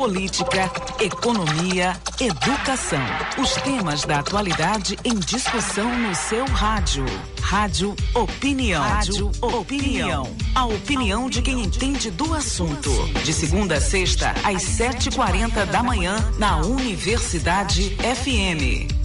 [0.00, 3.04] política, economia, educação.
[3.36, 7.04] Os temas da atualidade em discussão no seu rádio.
[7.42, 8.82] Rádio Opinião.
[8.82, 10.34] Rádio Opinião.
[10.54, 12.90] A opinião de quem entende do assunto.
[13.22, 18.99] De segunda a sexta, às 7h40 da manhã, na Universidade FM.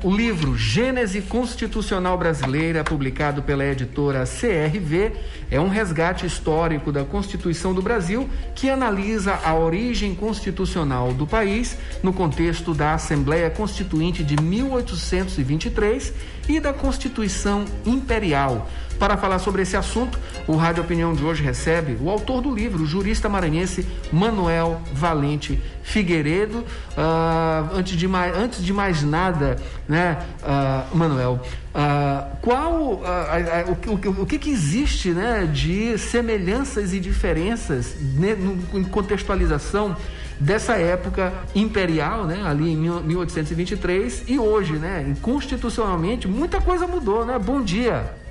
[0.00, 5.10] O livro Gênese Constitucional Brasileira, publicado pela editora CRV,
[5.50, 11.76] é um resgate histórico da Constituição do Brasil que analisa a origem constitucional do país
[12.00, 16.14] no contexto da Assembleia Constituinte de 1823
[16.48, 18.68] e da Constituição Imperial
[18.98, 22.82] para falar sobre esse assunto, o Rádio Opinião de hoje recebe o autor do livro,
[22.82, 26.58] o jurista maranhense Manuel Valente Figueiredo.
[26.58, 29.56] Uh, antes, de mais, antes de mais nada,
[29.88, 31.40] né, uh, Manuel,
[31.74, 38.78] uh, qual o, o, o, que, que existe né, de semelhanças e diferenças né, no,
[38.78, 39.96] em contextualização
[40.40, 47.38] dessa época imperial, né, ali em 1823 e hoje, né, constitucionalmente muita coisa mudou, né?
[47.38, 48.27] Bom dia.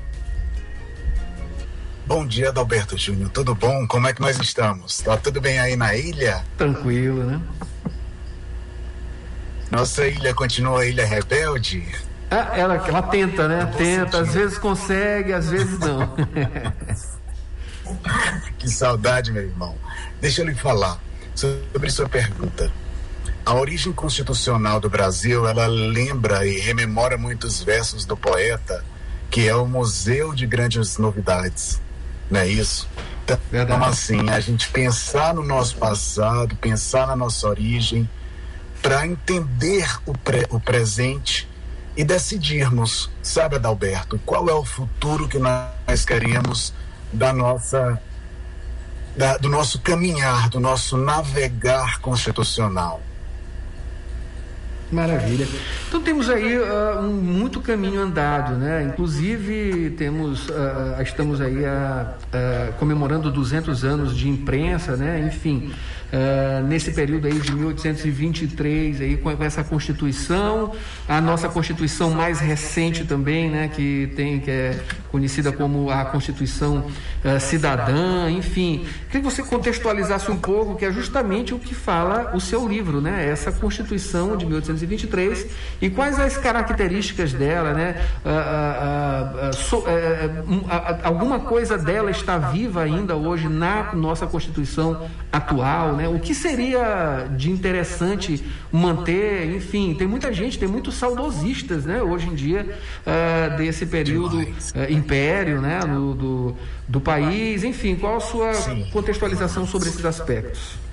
[2.08, 3.30] Bom dia, Adalberto Júnior.
[3.32, 3.86] Tudo bom?
[3.86, 5.00] Como é que nós estamos?
[5.00, 6.42] Tá tudo bem aí na ilha?
[6.58, 7.42] Tranquilo, né?
[9.70, 11.86] Nossa ilha continua a ilha rebelde?
[12.32, 13.74] Ah, ela, ela tenta, né?
[13.78, 16.16] Tenta, às vezes consegue, às vezes não.
[18.58, 19.76] que saudade, meu irmão.
[20.22, 20.98] Deixa eu lhe falar
[21.36, 22.72] sobre sua pergunta.
[23.46, 28.82] A origem constitucional do Brasil, ela lembra e rememora muitos versos do poeta,
[29.30, 31.86] que é o Museu de Grandes Novidades
[32.30, 32.88] não é isso?
[33.24, 33.84] Então, Verdade.
[33.84, 38.10] assim, a gente pensar no nosso passado, pensar na nossa origem,
[38.82, 41.48] para entender o, pre, o presente
[41.96, 46.74] e decidirmos, sabe, Adalberto, qual é o futuro que nós queremos
[47.12, 48.02] da nossa,
[49.16, 53.02] da, do nosso caminhar, do nosso navegar constitucional.
[54.92, 55.48] Maravilha.
[55.88, 58.84] Então temos aí uh, um muito caminho andado, né?
[58.84, 65.26] Inclusive temos, uh, estamos aí uh, comemorando 200 anos de imprensa, né?
[65.28, 65.72] Enfim,
[66.70, 70.72] nesse período aí de 1823, aí, com essa Constituição,
[71.06, 74.80] a nossa Constituição mais recente também, né, que tem, que é
[75.12, 76.86] conhecida como a Constituição
[77.42, 78.86] Cidadã, enfim.
[79.08, 83.02] Queria que você contextualizasse um pouco, que é justamente o que fala o seu livro,
[83.02, 83.28] né?
[83.28, 84.77] Essa Constituição de 1823
[85.82, 87.96] e quais as características dela, né?
[88.26, 89.84] Uh, so,
[91.04, 96.08] alguma coisa dela está viva ainda hoje na nossa Constituição atual, né?
[96.08, 102.02] O que seria de interessante manter, enfim, tem muita gente, tem muitos saudosistas, né?
[102.02, 102.78] Hoje em dia
[103.58, 104.48] desse período uh,
[104.90, 105.80] império, né?
[105.86, 106.56] No, do,
[106.88, 108.88] do país, enfim, qual a sua Sim.
[108.92, 110.87] contextualização sobre esses aspectos?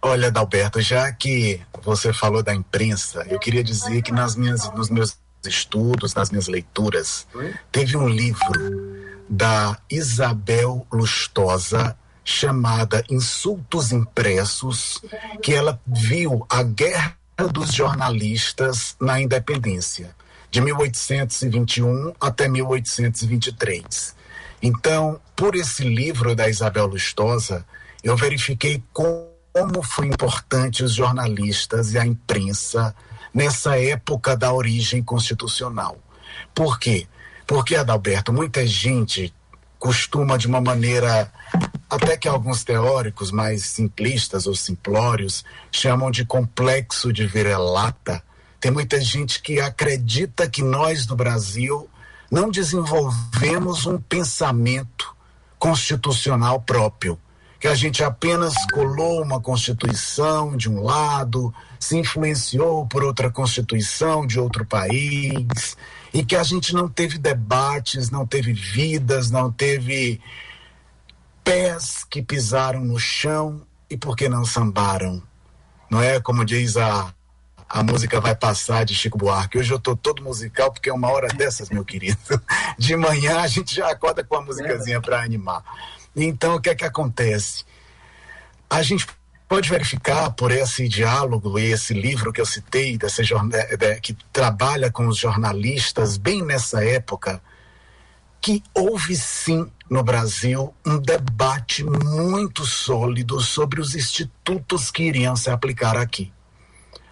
[0.00, 4.88] Olha, Dalberto, já que você falou da imprensa, eu queria dizer que nas minhas, nos
[4.88, 7.26] meus estudos, nas minhas leituras,
[7.72, 15.02] teve um livro da Isabel Lustosa chamada Insultos Impressos,
[15.42, 17.16] que ela viu a guerra
[17.52, 20.14] dos jornalistas na independência,
[20.50, 24.14] de 1821 até 1823.
[24.62, 27.64] Então, por esse livro da Isabel Lustosa,
[28.02, 29.27] eu verifiquei como
[29.82, 32.94] foi importante os jornalistas e a imprensa
[33.32, 35.98] nessa época da origem constitucional.
[36.54, 37.06] Por quê?
[37.46, 39.32] Porque, Adalberto, muita gente
[39.78, 41.32] costuma de uma maneira
[41.88, 48.22] até que alguns teóricos mais simplistas ou simplórios chamam de complexo de vira-lata.
[48.60, 51.88] Tem muita gente que acredita que nós do Brasil
[52.30, 55.16] não desenvolvemos um pensamento
[55.58, 57.18] constitucional próprio,
[57.60, 64.26] que a gente apenas colou uma constituição de um lado, se influenciou por outra constituição
[64.26, 65.76] de outro país,
[66.12, 70.20] e que a gente não teve debates, não teve vidas, não teve
[71.42, 75.22] pés que pisaram no chão e por que não sambaram?
[75.90, 77.12] Não é como diz a,
[77.68, 79.58] a música vai passar de Chico Buarque.
[79.58, 82.18] Hoje eu tô todo musical porque é uma hora dessas, meu querido.
[82.78, 85.62] De manhã a gente já acorda com a musicazinha para animar.
[86.14, 87.64] Então o que é que acontece?
[88.68, 89.06] A gente
[89.48, 93.22] pode verificar por esse diálogo e esse livro que eu citei, dessa
[94.02, 97.40] que trabalha com os jornalistas bem nessa época,
[98.40, 105.50] que houve sim no Brasil um debate muito sólido sobre os institutos que iriam se
[105.50, 106.32] aplicar aqui.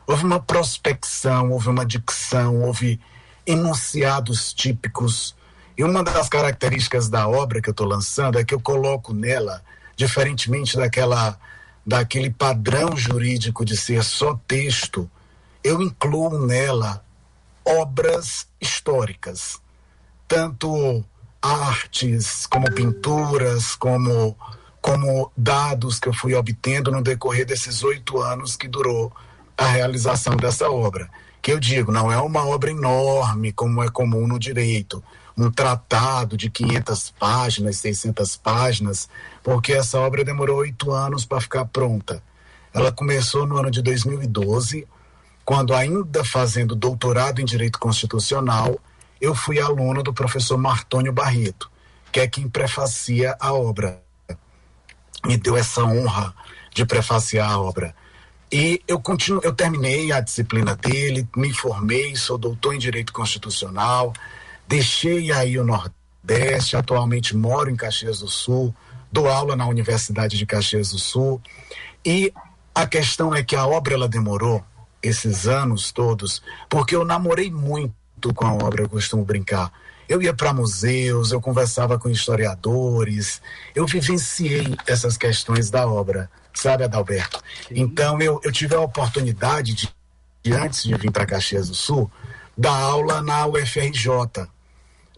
[0.06, 3.00] Houve uma prospecção, houve uma dicção, houve
[3.46, 5.34] enunciados típicos.
[5.76, 9.62] E uma das características da obra que eu estou lançando é que eu coloco nela
[9.96, 11.38] diferentemente daquela
[11.86, 15.08] daquele padrão jurídico de ser só texto,
[15.62, 17.04] eu incluo nela
[17.64, 19.60] obras históricas,
[20.26, 21.04] tanto
[21.40, 24.36] artes, como pinturas, como,
[24.80, 29.12] como dados que eu fui obtendo no decorrer desses oito anos que durou
[29.56, 31.08] a realização dessa obra.
[31.46, 35.00] Que eu digo, não é uma obra enorme, como é comum no direito,
[35.38, 39.08] um tratado de 500 páginas, 600 páginas,
[39.44, 42.20] porque essa obra demorou oito anos para ficar pronta.
[42.74, 44.88] Ela começou no ano de 2012,
[45.44, 48.80] quando, ainda fazendo doutorado em Direito Constitucional,
[49.20, 51.70] eu fui aluno do professor Martônio Barreto,
[52.10, 54.02] que é quem prefacia a obra.
[55.24, 56.34] Me deu essa honra
[56.74, 57.94] de prefaciar a obra.
[58.50, 64.12] E eu continuo, eu terminei a disciplina dele, me formei, sou doutor em Direito Constitucional,
[64.68, 68.74] deixei aí o Nordeste, atualmente moro em Caxias do Sul,
[69.10, 71.40] dou aula na Universidade de Caxias do Sul.
[72.04, 72.32] E
[72.72, 74.64] a questão é que a obra ela demorou
[75.02, 79.72] esses anos todos, porque eu namorei muito com a obra, eu costumo brincar.
[80.08, 83.42] Eu ia para museus, eu conversava com historiadores,
[83.74, 87.42] eu vivenciei essas questões da obra, sabe, Adalberto?
[87.70, 89.88] Então eu, eu tive a oportunidade de,
[90.42, 92.10] de antes de vir para Caxias do Sul,
[92.56, 94.08] dar aula na UFRJ,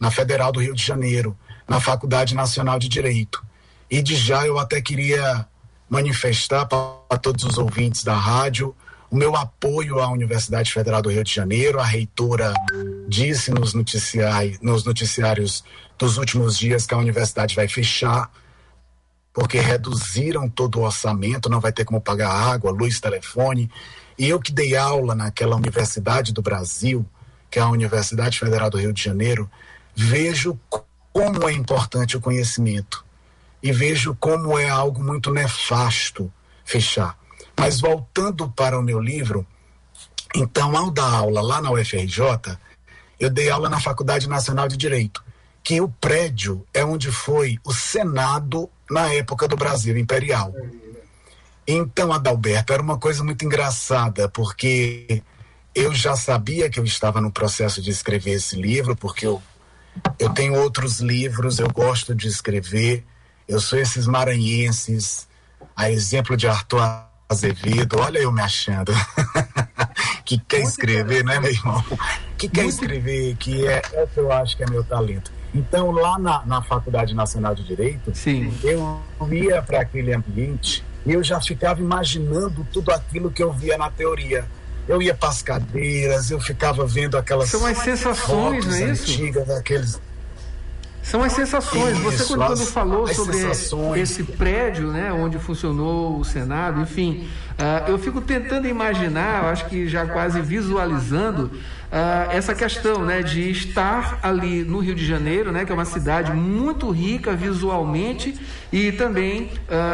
[0.01, 1.37] na Federal do Rio de Janeiro,
[1.67, 3.45] na Faculdade Nacional de Direito.
[3.91, 5.47] E de já eu até queria
[5.89, 8.75] manifestar para todos os ouvintes da rádio
[9.11, 11.81] o meu apoio à Universidade Federal do Rio de Janeiro.
[11.81, 12.53] A reitora
[13.09, 15.65] disse nos noticiários, nos noticiários
[15.99, 18.31] dos últimos dias que a universidade vai fechar
[19.39, 23.71] porque reduziram todo o orçamento, não vai ter como pagar água, luz, telefone.
[24.19, 27.07] E eu que dei aula naquela universidade do Brasil,
[27.49, 29.49] que é a Universidade Federal do Rio de Janeiro,
[29.95, 30.59] vejo
[31.13, 33.05] como é importante o conhecimento
[33.63, 36.33] e vejo como é algo muito nefasto
[36.65, 37.17] fechar.
[37.57, 39.47] Mas voltando para o meu livro,
[40.35, 42.59] então, ao dar aula lá na UFRJ,
[43.21, 45.23] eu dei aula na Faculdade Nacional de Direito,
[45.63, 50.53] que o prédio é onde foi o Senado na época do Brasil Imperial.
[51.67, 55.23] Então, Adalberto, era uma coisa muito engraçada, porque
[55.75, 59.43] eu já sabia que eu estava no processo de escrever esse livro, porque eu,
[60.19, 63.05] eu tenho outros livros, eu gosto de escrever,
[63.47, 65.29] eu sou esses maranhenses,
[65.77, 66.81] a exemplo de Arthur
[67.29, 68.93] Azevedo, olha eu me achando.
[70.25, 71.85] que quer escrever, né, meu irmão?
[72.39, 75.38] Que quer escrever, que é, é o que eu acho que é meu talento.
[75.55, 78.53] Então, lá na, na Faculdade Nacional de Direito, Sim.
[78.63, 79.01] eu
[79.31, 83.91] ia para aquele ambiente e eu já ficava imaginando tudo aquilo que eu via na
[83.91, 84.45] teoria.
[84.87, 87.51] Eu ia para as cadeiras, eu ficava vendo aquelas.
[87.51, 89.13] São as sensações, não é isso?
[89.13, 90.01] Antigas, aqueles
[91.03, 91.99] são as sensações.
[91.99, 94.03] Isso, Você quando, quando falou sobre sensações.
[94.03, 97.27] esse prédio, né, onde funcionou o Senado, enfim,
[97.59, 103.51] uh, eu fico tentando imaginar, acho que já quase visualizando uh, essa questão né, de
[103.51, 108.39] estar ali no Rio de Janeiro, né, que é uma cidade muito rica visualmente,
[108.71, 109.51] e também uh,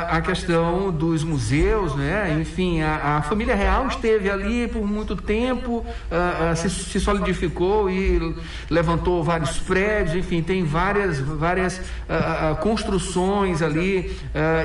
[0.09, 5.85] a questão dos museus, né, enfim, a, a, família real esteve ali por muito tempo,
[6.57, 8.35] se, se, solidificou e
[8.69, 10.65] levantou vários prédios, enfim, tem
[10.95, 11.81] várias, várias
[12.61, 14.17] construções ali,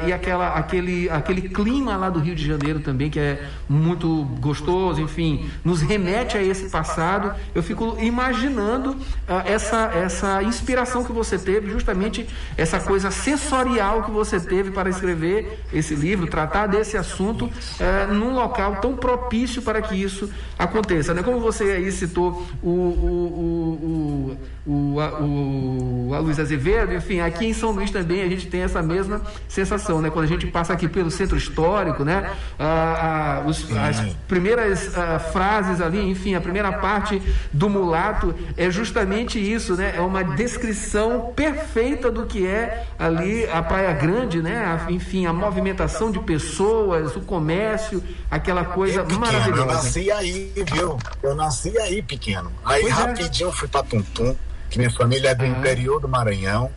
[0.06, 5.02] e aquela, aquele, aquele clima lá do Rio de Janeiro também, que é muito gostoso,
[5.02, 8.98] enfim, nos remete a esse passado eu fico imaginando uh,
[9.46, 15.60] essa, essa inspiração que você teve, justamente essa coisa sensorial que você teve para escrever
[15.74, 21.14] esse livro, tratar desse assunto uh, num local tão propício para que isso aconteça.
[21.14, 21.24] Né?
[21.24, 24.38] Como você aí citou o, o, o, o,
[24.72, 29.22] o, a Luiz Azevedo, enfim, aqui em São Luís também a gente tem essa mesma
[29.48, 30.10] sensação, né?
[30.10, 32.32] Quando a gente passa aqui pelo centro histórico, né?
[32.60, 37.22] Ah, ah, os, as primeiras ah, frases ali, enfim, a primeira parte
[37.52, 39.94] do mulato é justamente isso, né?
[39.96, 44.58] É uma descrição perfeita do que é ali a Praia Grande, né?
[44.58, 49.62] A, enfim, a movimentação de pessoas, o comércio, aquela coisa pequeno, maravilhosa.
[49.62, 50.98] Eu nasci aí, viu?
[51.24, 52.52] Eu nasci aí pequeno.
[52.64, 53.02] Aí pois é.
[53.02, 53.54] rapidinho é.
[53.54, 54.36] fui para Tuntum,
[54.70, 56.72] que minha família é do interior do Maranhão.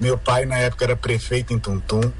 [0.00, 2.12] Meu pai na época era prefeito em Tuntum.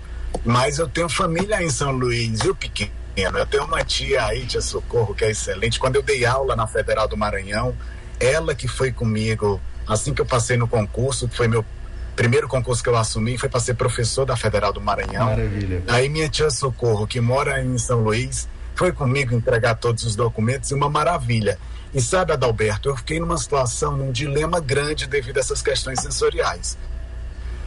[0.44, 2.90] Mas eu tenho família em São Luís, viu, pequeno?
[3.16, 5.78] Eu tenho uma tia aí, tia Socorro, que é excelente.
[5.78, 7.76] Quando eu dei aula na Federal do Maranhão,
[8.18, 11.64] ela que foi comigo, assim que eu passei no concurso, que foi meu
[12.16, 15.26] primeiro concurso que eu assumi, foi para ser professor da Federal do Maranhão.
[15.26, 15.82] Maravilha.
[15.88, 18.48] Aí minha tia Socorro, que mora em São Luís,
[18.80, 21.58] foi comigo entregar todos os documentos, uma maravilha.
[21.92, 26.78] E sabe, Adalberto, eu fiquei numa situação, num dilema grande devido a essas questões sensoriais.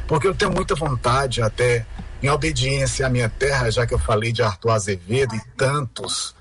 [0.07, 1.85] Porque eu tenho muita vontade até
[2.19, 6.35] em obediência à minha terra, já que eu falei de Arthur Azevedo e tantos.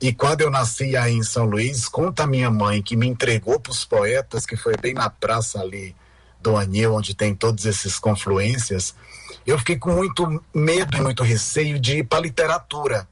[0.00, 3.60] E quando eu nasci aí em São Luís, conta a minha mãe que me entregou
[3.60, 5.94] para os poetas, que foi bem na praça ali
[6.40, 8.94] do Anil, onde tem todas essas confluências.
[9.46, 13.06] Eu fiquei com muito medo e muito receio de ir para a literatura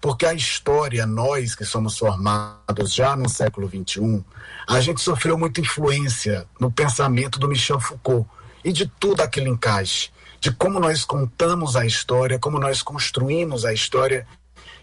[0.00, 4.24] porque a história, nós que somos formados já no século XXI,
[4.66, 8.28] a gente sofreu muita influência no pensamento do Michel Foucault
[8.64, 13.72] e de tudo aquele encaixe, de como nós contamos a história, como nós construímos a
[13.72, 14.26] história.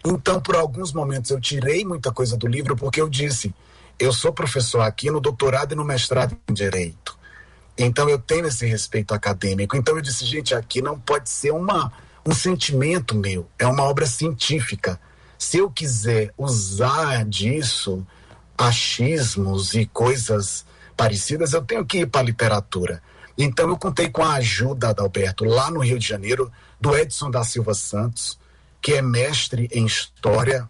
[0.04, 3.54] Então, por alguns momentos, eu tirei muita coisa do livro porque eu disse:
[3.98, 7.16] eu sou professor aqui no doutorado e no mestrado em Direito.
[7.78, 9.76] Então, eu tenho esse respeito acadêmico.
[9.76, 11.90] Então, eu disse: gente, aqui não pode ser uma
[12.26, 15.00] um sentimento meu, é uma obra científica.
[15.38, 18.04] Se eu quiser usar disso
[18.58, 20.64] achismos e coisas
[20.96, 23.02] parecidas, eu tenho que ir para a literatura.
[23.38, 27.30] Então eu contei com a ajuda da Alberto lá no Rio de Janeiro, do Edson
[27.30, 28.38] da Silva Santos,
[28.80, 30.68] que é mestre em história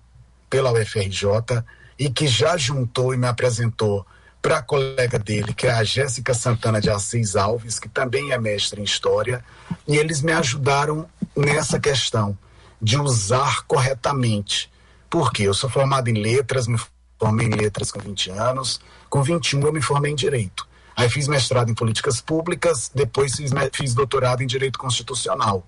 [0.51, 1.65] pela UFRJ
[1.99, 4.05] e que já juntou e me apresentou
[4.47, 8.38] para a colega dele, que é a Jéssica Santana de Assis Alves, que também é
[8.38, 9.45] mestre em história,
[9.88, 12.38] e eles me ajudaram nessa questão
[12.81, 14.71] de usar corretamente.
[15.11, 16.79] Porque eu sou formado em letras, me
[17.19, 20.65] formei em letras com 20 anos, com 21 eu me formei em direito.
[20.95, 25.67] Aí fiz mestrado em políticas públicas, depois fiz, fiz doutorado em direito constitucional.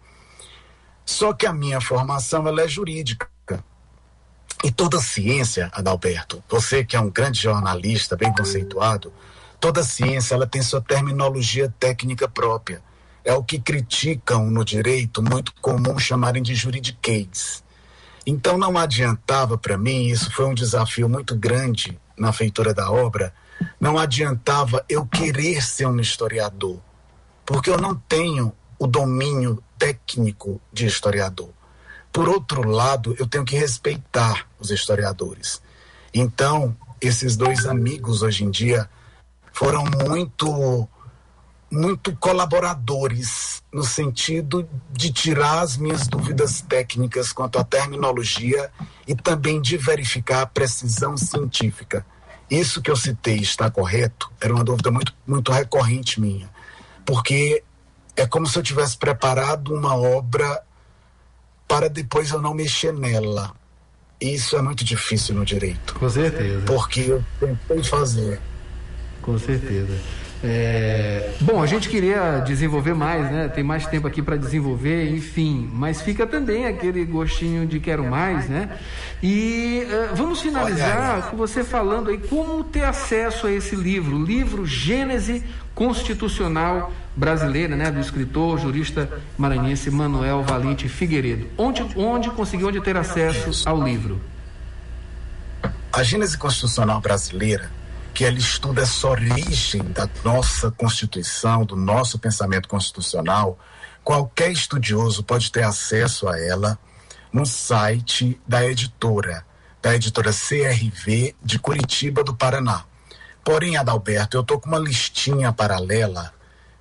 [1.05, 3.29] Só que a minha formação ela é jurídica.
[4.65, 9.13] E toda ciência, Adalberto, você que é um grande jornalista, bem conceituado,
[9.61, 12.83] toda ciência ela tem sua terminologia técnica própria.
[13.25, 17.63] É o que criticam no direito, muito comum chamarem de juridiquês.
[18.27, 23.33] Então não adiantava para mim, isso foi um desafio muito grande na feitura da obra,
[23.81, 26.81] não adiantava eu querer ser um historiador,
[27.47, 31.51] porque eu não tenho o domínio técnico de historiador.
[32.19, 35.63] Por outro lado, eu tenho que respeitar os historiadores.
[36.13, 38.91] Então, esses dois amigos hoje em dia
[39.53, 40.89] foram muito
[41.71, 48.69] muito colaboradores no sentido de tirar as minhas dúvidas técnicas quanto à terminologia
[49.07, 52.05] e também de verificar a precisão científica.
[52.51, 54.29] Isso que eu citei está correto?
[54.41, 56.51] Era uma dúvida muito, muito recorrente minha,
[57.07, 57.63] porque
[58.17, 60.67] é como se eu tivesse preparado uma obra
[61.69, 63.53] para depois eu não mexer nela.
[64.21, 65.95] Isso é muito difícil no direito.
[65.95, 66.65] Com certeza.
[66.67, 68.41] Porque eu tentei fazer.
[69.23, 69.97] Com certeza.
[70.43, 73.49] É, bom, a gente queria desenvolver mais, né?
[73.49, 75.69] Tem mais tempo aqui para desenvolver, enfim.
[75.73, 78.71] Mas fica também aquele gostinho de quero mais, né?
[79.21, 84.65] E uh, vamos finalizar com você falando aí como ter acesso a esse livro, livro
[84.65, 85.43] Gênese
[85.75, 87.91] Constitucional Brasileira, né?
[87.91, 91.49] Do escritor, jurista maranhense Manuel Valente Figueiredo.
[91.59, 94.21] Onde, onde conseguiu onde ter acesso ao livro?
[95.93, 97.78] A Gênese Constitucional Brasileira
[98.19, 103.57] que ela estuda essa origem da nossa Constituição, do nosso pensamento constitucional,
[104.03, 106.77] qualquer estudioso pode ter acesso a ela
[107.33, 109.47] no site da editora,
[109.81, 112.87] da editora CRV de Curitiba do Paraná.
[113.45, 116.35] Porém, Adalberto, eu estou com uma listinha paralela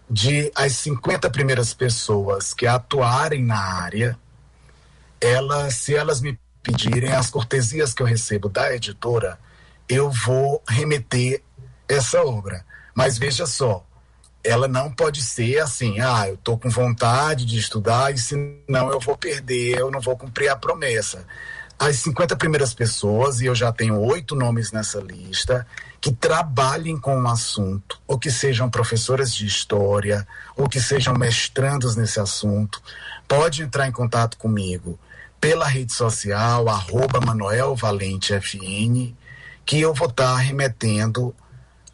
[0.10, 4.18] de as 50 primeiras pessoas que atuarem na área,
[5.22, 9.38] elas, se elas me pedirem as cortesias que eu recebo da editora,
[9.88, 11.42] eu vou remeter
[11.88, 12.66] essa obra.
[12.94, 13.86] Mas veja só,
[14.44, 19.00] ela não pode ser assim, ah, eu estou com vontade de estudar e senão eu
[19.00, 21.26] vou perder, eu não vou cumprir a promessa.
[21.80, 25.68] As 50 primeiras pessoas, e eu já tenho oito nomes nessa lista,
[26.02, 31.96] que trabalhem com o assunto, ou que sejam professoras de história, ou que sejam mestrandos
[31.96, 32.82] nesse assunto,
[33.28, 34.98] pode entrar em contato comigo
[35.40, 39.14] pela rede social, arroba Manuel Valente FN,
[39.68, 41.36] que eu vou estar remetendo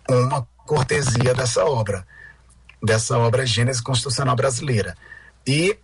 [0.08, 2.06] uma cortesia dessa obra,
[2.82, 4.96] dessa obra Gênese Constitucional Brasileira.
[5.46, 5.76] E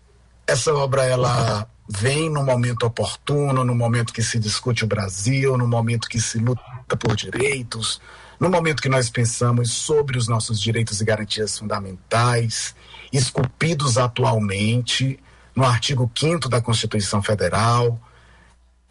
[0.45, 5.67] essa obra ela vem no momento oportuno, no momento que se discute o Brasil, no
[5.67, 6.63] momento que se luta
[6.99, 7.99] por direitos,
[8.39, 12.75] no momento que nós pensamos sobre os nossos direitos e garantias fundamentais,
[13.11, 15.19] esculpidos atualmente
[15.55, 17.99] no artigo 5 da Constituição Federal,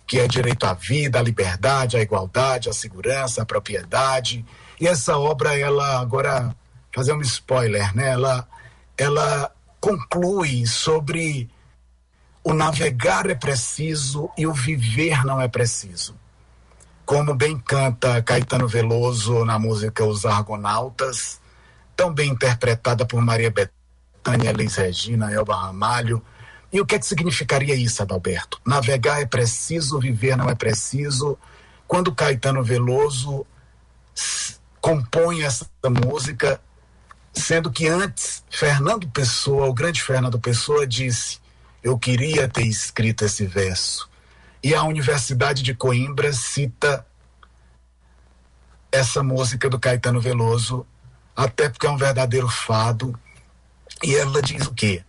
[0.08, 4.44] que é direito à vida, à liberdade, à igualdade, à segurança, à propriedade.
[4.80, 6.56] E essa obra, ela agora
[6.94, 8.08] fazer um spoiler, né?
[8.08, 8.48] Ela
[8.96, 11.48] ela conclui sobre
[12.42, 16.16] o navegar é preciso e o viver não é preciso.
[17.06, 21.40] Como bem canta Caetano Veloso na música Os Argonautas,
[21.94, 26.22] tão bem interpretada por Maria Bethânia, Elis Regina, Elba Ramalho,
[26.72, 28.60] E o que, é que significaria isso, Adalberto?
[28.66, 31.38] Navegar é preciso, viver não é preciso.
[31.86, 33.46] Quando Caetano Veloso
[34.80, 35.66] compõe essa
[36.04, 36.60] música,
[37.32, 41.38] sendo que antes Fernando Pessoa, o grande Fernando Pessoa, disse:
[41.82, 44.08] Eu queria ter escrito esse verso.
[44.62, 47.06] E a Universidade de Coimbra cita
[48.90, 50.86] essa música do Caetano Veloso,
[51.34, 53.18] até porque é um verdadeiro fado.
[54.02, 55.02] E ela diz o quê?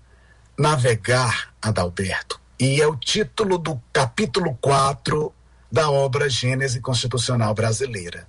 [0.60, 2.38] Navegar, Adalberto.
[2.60, 5.34] E é o título do capítulo 4
[5.72, 8.28] da obra Gênese Constitucional Brasileira.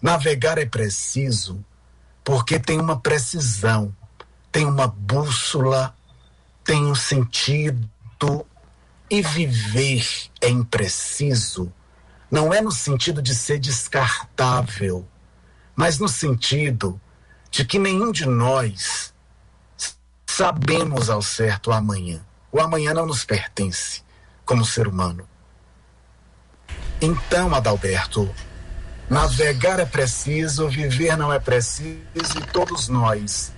[0.00, 1.64] Navegar é preciso
[2.22, 3.92] porque tem uma precisão,
[4.52, 5.92] tem uma bússola,
[6.64, 7.90] tem um sentido.
[9.10, 10.06] E viver
[10.40, 11.72] é impreciso,
[12.30, 15.04] não é no sentido de ser descartável,
[15.74, 17.00] mas no sentido
[17.50, 19.11] de que nenhum de nós
[20.32, 22.20] sabemos ao certo o amanhã.
[22.50, 24.02] O amanhã não nos pertence
[24.44, 25.28] como ser humano.
[27.00, 28.30] Então, Adalberto,
[29.10, 33.52] navegar é preciso, viver não é preciso, e todos nós,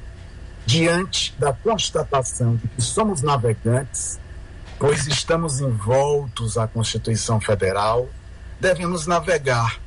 [0.67, 4.19] diante da constatação de que somos navegantes,
[4.79, 8.09] pois estamos envoltos à Constituição Federal,
[8.61, 9.79] devemos navegar.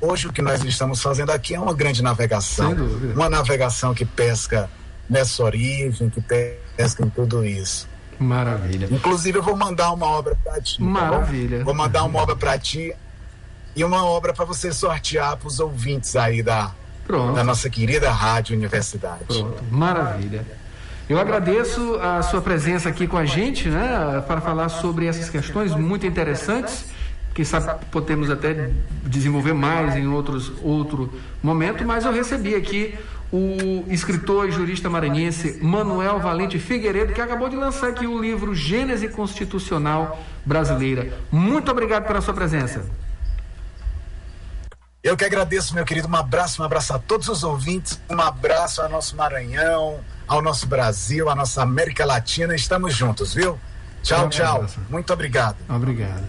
[0.00, 2.74] Hoje o que nós estamos fazendo aqui é uma grande navegação,
[3.14, 4.70] uma navegação que pesca
[5.08, 7.88] nessa origem, que pesca em tudo isso.
[8.18, 8.88] Maravilha.
[8.90, 10.78] Inclusive, eu vou mandar uma obra para ti.
[10.78, 11.58] Tá Maravilha.
[11.58, 12.92] Tá vou mandar uma obra para ti
[13.76, 16.72] e uma obra para você sortear para os ouvintes aí da,
[17.06, 17.34] Pronto.
[17.34, 19.24] da nossa querida Rádio Universidade.
[19.26, 19.62] Pronto.
[19.70, 20.44] Maravilha.
[21.08, 25.74] Eu agradeço a sua presença aqui com a gente, né, para falar sobre essas questões
[25.74, 26.84] muito interessantes.
[27.32, 28.70] Quem sabe podemos até
[29.04, 31.10] desenvolver mais em outros outro
[31.42, 32.98] momento, mas eu recebi aqui
[33.32, 38.54] o escritor e jurista maranhense Manuel Valente Figueiredo, que acabou de lançar aqui o livro
[38.54, 41.12] Gênese Constitucional Brasileira.
[41.30, 42.84] Muito obrigado pela sua presença.
[45.02, 46.08] Eu que agradeço, meu querido.
[46.08, 50.66] Um abraço, um abraço a todos os ouvintes, um abraço ao nosso Maranhão, ao nosso
[50.66, 52.54] Brasil, à nossa América Latina.
[52.54, 53.58] Estamos juntos, viu?
[54.02, 54.66] Tchau, tchau.
[54.88, 55.56] Muito obrigado.
[55.68, 56.24] Obrigado.